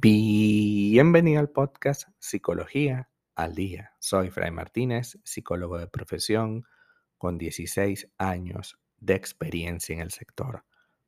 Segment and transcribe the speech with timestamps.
[0.00, 3.92] Bienvenido al podcast Psicología al Día.
[3.98, 6.64] Soy Fray Martínez, psicólogo de profesión
[7.18, 10.64] con 16 años de experiencia en el sector.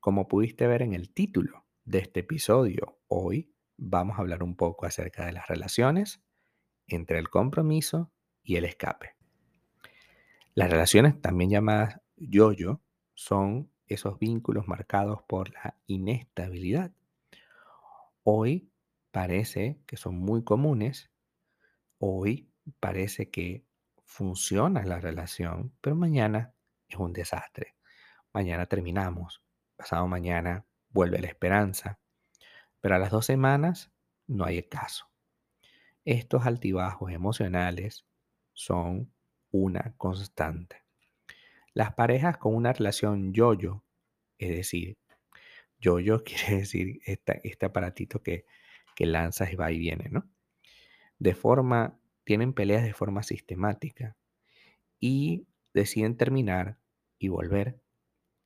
[0.00, 4.86] Como pudiste ver en el título de este episodio, hoy vamos a hablar un poco
[4.86, 6.20] acerca de las relaciones
[6.86, 8.12] entre el compromiso
[8.42, 9.16] y el escape.
[10.54, 12.80] Las relaciones, también llamadas yo-yo,
[13.14, 16.92] son esos vínculos marcados por la inestabilidad.
[18.24, 18.70] Hoy
[19.10, 21.10] parece que son muy comunes,
[21.98, 22.50] hoy
[22.80, 23.64] parece que
[24.04, 26.54] funciona la relación, pero mañana
[26.88, 27.76] es un desastre.
[28.32, 29.42] Mañana terminamos,
[29.76, 31.98] pasado mañana vuelve la esperanza,
[32.80, 33.90] pero a las dos semanas
[34.26, 35.06] no hay caso.
[36.04, 38.06] Estos altibajos emocionales
[38.52, 39.12] son
[39.50, 40.81] una constante.
[41.74, 43.84] Las parejas con una relación yo-yo,
[44.38, 44.98] es decir,
[45.78, 48.44] yo-yo quiere decir este aparatito que
[48.94, 50.28] que lanzas y va y viene, ¿no?
[51.18, 54.16] De forma, tienen peleas de forma sistemática
[55.00, 56.78] y deciden terminar
[57.18, 57.80] y volver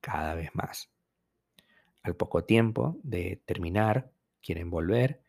[0.00, 0.90] cada vez más.
[2.02, 5.22] Al poco tiempo de terminar, quieren volver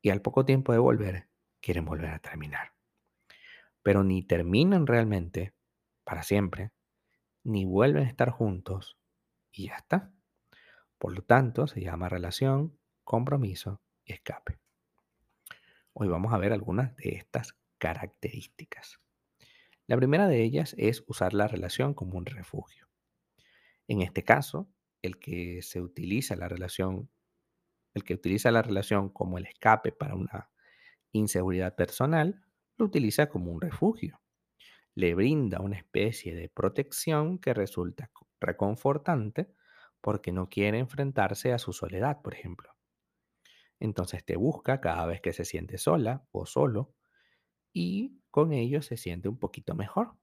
[0.00, 1.28] y al poco tiempo de volver,
[1.60, 2.72] quieren volver a terminar.
[3.82, 5.54] Pero ni terminan realmente
[6.04, 6.70] para siempre,
[7.48, 8.98] ni vuelven a estar juntos
[9.50, 10.12] y ya está.
[10.98, 14.58] Por lo tanto, se llama relación, compromiso escape.
[15.94, 19.00] Hoy vamos a ver algunas de estas características.
[19.86, 22.86] La primera de ellas es usar la relación como un refugio.
[23.86, 24.68] En este caso,
[25.00, 27.08] el que se utiliza la relación,
[27.94, 30.50] el que utiliza la relación como el escape para una
[31.12, 32.44] inseguridad personal,
[32.76, 34.20] lo utiliza como un refugio.
[34.98, 39.54] Le brinda una especie de protección que resulta reconfortante
[40.02, 42.74] porque no quiere enfrentarse a su soledad, por ejemplo.
[43.80, 46.94] Entonces te busca cada vez que se siente sola o solo
[47.72, 50.14] y con ello se siente un poquito mejor.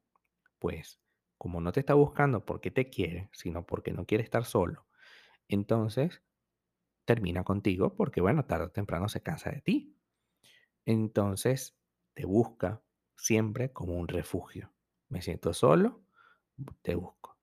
[0.59, 1.01] Pues
[1.38, 4.88] como no te está buscando porque te quiere, sino porque no quiere estar solo,
[5.50, 6.23] entonces
[7.05, 9.97] termina contigo porque, bueno, tarde o temprano se cansa de ti.
[10.85, 11.77] Entonces
[12.16, 12.83] te busca
[13.15, 14.71] siempre como un refugio.
[15.09, 16.03] Me siento solo,
[16.81, 17.37] te busco.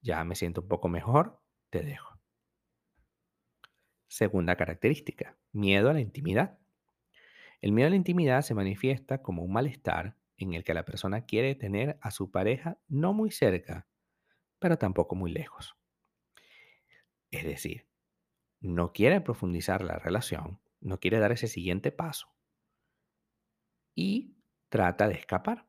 [0.00, 1.40] Ya me siento un poco mejor,
[1.70, 2.18] te dejo.
[4.08, 6.58] Segunda característica, miedo a la intimidad.
[7.60, 11.26] El miedo a la intimidad se manifiesta como un malestar en el que la persona
[11.26, 13.86] quiere tener a su pareja no muy cerca,
[14.58, 15.76] pero tampoco muy lejos.
[17.30, 17.86] Es decir,
[18.60, 22.34] no quiere profundizar la relación, no quiere dar ese siguiente paso
[23.94, 24.34] y
[24.70, 25.66] trata de escapar,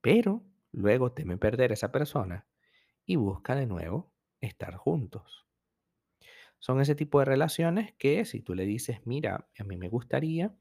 [0.00, 0.42] pero
[0.72, 2.46] luego teme perder a esa persona
[3.04, 5.46] y busca de nuevo estar juntos.
[6.58, 10.54] Son ese tipo de relaciones que si tú le dices, mira, a mí me gustaría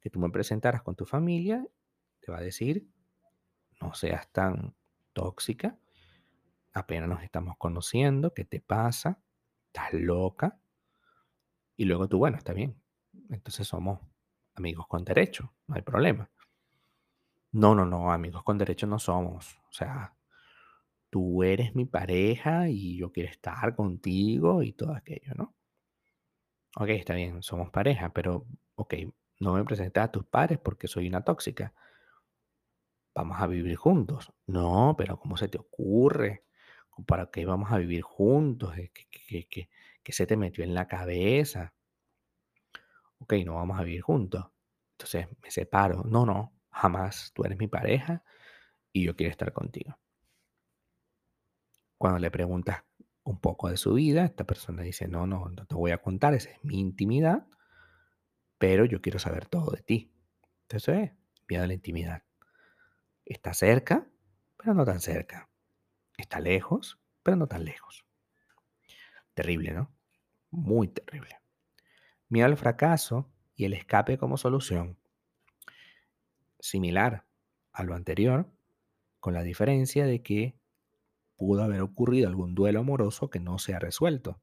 [0.00, 1.66] que tú me presentaras con tu familia,
[2.20, 2.88] te va a decir,
[3.80, 4.74] no seas tan
[5.12, 5.78] tóxica,
[6.72, 9.22] apenas nos estamos conociendo, ¿qué te pasa?
[9.66, 10.60] ¿Estás loca?
[11.76, 12.80] Y luego tú, bueno, está bien.
[13.30, 14.00] Entonces somos
[14.54, 16.30] amigos con derecho, no hay problema.
[17.62, 19.56] No, no, no, amigos con derecho no somos.
[19.68, 20.14] O sea,
[21.10, 25.54] tú eres mi pareja y yo quiero estar contigo y todo aquello, ¿no?
[26.78, 28.46] Ok, está bien, somos pareja, pero,
[28.76, 28.94] ok,
[29.40, 31.74] no me presentas a tus padres porque soy una tóxica.
[33.14, 34.32] Vamos a vivir juntos.
[34.46, 36.44] No, pero ¿cómo se te ocurre?
[37.06, 38.74] ¿Para qué vamos a vivir juntos?
[38.94, 39.68] ¿Qué,
[40.02, 41.74] qué se te metió en la cabeza?
[43.18, 44.46] Ok, no vamos a vivir juntos.
[44.92, 46.02] Entonces me separo.
[46.04, 47.32] No, no, jamás.
[47.34, 48.22] Tú eres mi pareja
[48.92, 49.98] y yo quiero estar contigo.
[51.98, 52.84] Cuando le preguntas
[53.24, 56.34] un poco de su vida, esta persona dice, no, no, no te voy a contar,
[56.34, 57.46] esa es mi intimidad,
[58.58, 60.12] pero yo quiero saber todo de ti.
[60.62, 61.12] Entonces,
[61.48, 62.22] miedo a la intimidad.
[63.24, 64.06] Está cerca,
[64.56, 65.48] pero no tan cerca.
[66.18, 68.04] Está lejos, pero no tan lejos.
[69.34, 69.92] Terrible, ¿no?
[70.50, 71.40] Muy terrible.
[72.28, 74.98] Miedo al fracaso y el escape como solución.
[76.66, 77.24] Similar
[77.72, 78.50] a lo anterior,
[79.20, 80.58] con la diferencia de que
[81.36, 84.42] pudo haber ocurrido algún duelo amoroso que no se ha resuelto.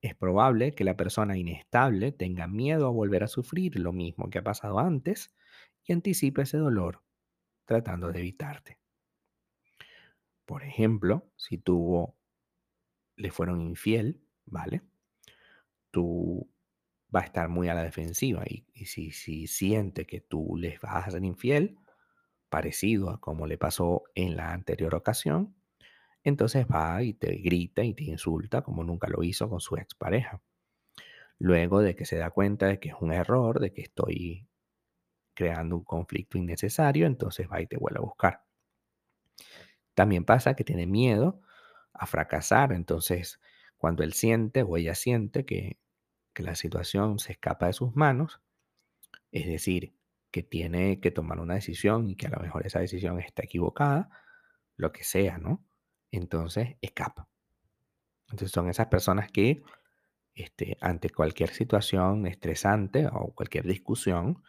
[0.00, 4.38] Es probable que la persona inestable tenga miedo a volver a sufrir lo mismo que
[4.38, 5.34] ha pasado antes
[5.84, 7.02] y anticipe ese dolor
[7.66, 8.78] tratando de evitarte.
[10.46, 12.16] Por ejemplo, si tuvo,
[13.16, 14.80] le fueron infiel, ¿vale?
[15.90, 16.48] Tú
[17.14, 21.06] va a estar muy a la defensiva y, si, si siente que tú les vas
[21.06, 21.78] a ser infiel,
[22.48, 25.54] parecido a como le pasó en la anterior ocasión,
[26.24, 30.42] entonces va y te grita y te insulta como nunca lo hizo con su expareja.
[31.38, 34.48] Luego de que se da cuenta de que es un error, de que estoy
[35.34, 38.44] creando un conflicto innecesario, entonces va y te vuelve a buscar.
[39.94, 41.40] También pasa que tiene miedo
[41.92, 43.40] a fracasar, entonces
[43.76, 45.78] cuando él siente o ella siente que,
[46.34, 48.42] que la situación se escapa de sus manos,
[49.32, 49.96] es decir,
[50.30, 54.10] que tiene que tomar una decisión y que a lo mejor esa decisión está equivocada,
[54.76, 55.64] lo que sea, ¿no?
[56.10, 57.28] Entonces escapa.
[58.24, 59.62] Entonces son esas personas que
[60.34, 64.42] este, ante cualquier situación estresante o cualquier discusión,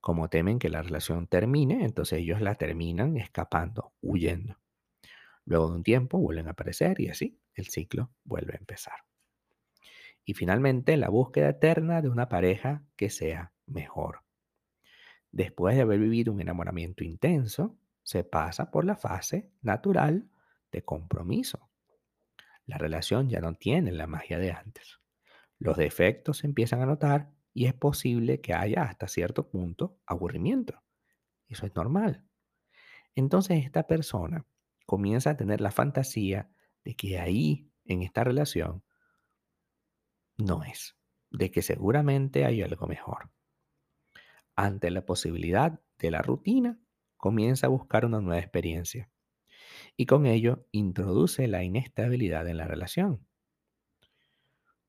[0.00, 4.58] como temen que la relación termine, entonces ellos la terminan escapando, huyendo.
[5.44, 9.11] Luego de un tiempo vuelven a aparecer y así el ciclo vuelve a empezar.
[10.24, 14.20] Y finalmente la búsqueda eterna de una pareja que sea mejor.
[15.30, 20.28] Después de haber vivido un enamoramiento intenso, se pasa por la fase natural
[20.70, 21.70] de compromiso.
[22.66, 25.00] La relación ya no tiene la magia de antes.
[25.58, 30.82] Los defectos se empiezan a notar y es posible que haya hasta cierto punto aburrimiento.
[31.48, 32.24] Eso es normal.
[33.14, 34.46] Entonces esta persona
[34.86, 36.50] comienza a tener la fantasía
[36.84, 38.82] de que ahí, en esta relación,
[40.36, 40.96] no es,
[41.30, 43.30] de que seguramente hay algo mejor.
[44.54, 46.78] Ante la posibilidad de la rutina,
[47.16, 49.08] comienza a buscar una nueva experiencia
[49.96, 53.26] y con ello introduce la inestabilidad en la relación.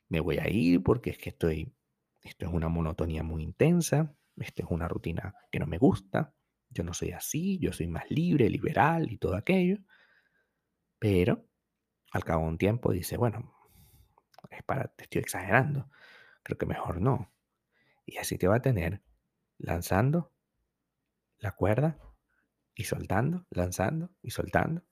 [0.09, 1.73] Me voy a ir porque es que estoy,
[2.21, 6.33] esto es una monotonía muy intensa, esto es una rutina que no me gusta,
[6.69, 9.77] yo no soy así, yo soy más libre, liberal y todo aquello.
[10.99, 11.47] Pero
[12.11, 13.53] al cabo de un tiempo dice, bueno,
[14.51, 15.89] es para, te estoy exagerando,
[16.43, 17.33] creo que mejor no.
[18.05, 19.01] Y así te va a tener
[19.57, 20.33] lanzando
[21.39, 21.97] la cuerda
[22.75, 24.83] y soltando, lanzando y soltando.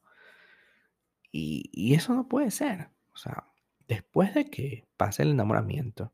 [1.32, 2.90] Y, y eso no puede ser.
[3.14, 3.52] O sea,
[3.88, 6.14] después de que pase el enamoramiento,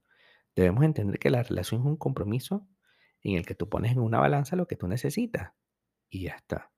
[0.56, 2.68] debemos entender que la relación es un compromiso
[3.22, 5.54] en el que tú pones en una balanza lo que tú necesitas.
[6.10, 6.72] Y ya está.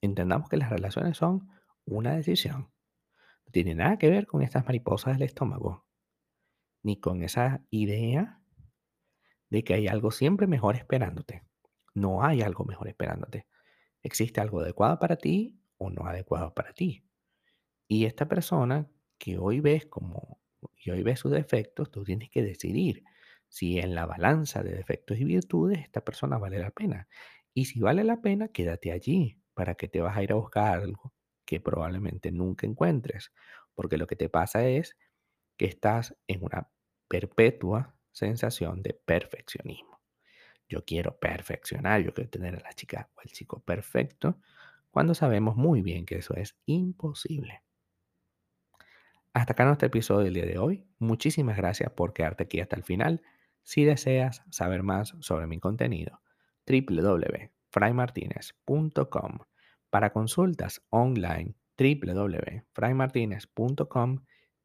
[0.00, 1.48] Entendamos que las relaciones son
[1.84, 2.70] una decisión.
[3.46, 5.87] No tiene nada que ver con estas mariposas del estómago,
[6.88, 8.40] ni con esa idea
[9.50, 11.42] de que hay algo siempre mejor esperándote.
[11.94, 13.46] No hay algo mejor esperándote.
[14.02, 17.04] Existe algo adecuado para ti o no adecuado para ti.
[17.88, 20.40] Y esta persona que hoy ves como
[20.82, 23.04] y hoy ves sus defectos, tú tienes que decidir
[23.50, 27.06] si en la balanza de defectos y virtudes esta persona vale la pena.
[27.52, 30.80] Y si vale la pena, quédate allí, para que te vas a ir a buscar
[30.80, 31.12] algo
[31.44, 33.30] que probablemente nunca encuentres,
[33.74, 34.96] porque lo que te pasa es
[35.58, 36.70] que estás en una
[37.08, 40.00] perpetua sensación de perfeccionismo.
[40.68, 44.38] Yo quiero perfeccionar, yo quiero tener a la chica o el chico perfecto,
[44.90, 47.62] cuando sabemos muy bien que eso es imposible.
[49.32, 50.84] Hasta acá nuestro episodio del día de hoy.
[50.98, 53.22] Muchísimas gracias por quedarte aquí hasta el final.
[53.62, 56.20] Si deseas saber más sobre mi contenido,
[56.66, 59.38] www.fraymartinez.com.
[59.90, 64.18] Para consultas online, www.fraymartinez.com